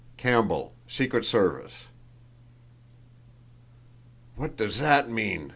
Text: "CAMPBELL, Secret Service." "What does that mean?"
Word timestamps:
"CAMPBELL, 0.17 0.73
Secret 0.87 1.25
Service." 1.25 1.85
"What 4.35 4.57
does 4.57 4.79
that 4.79 5.07
mean?" 5.11 5.49